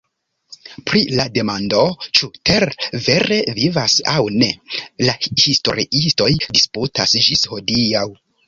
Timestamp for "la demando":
1.19-1.81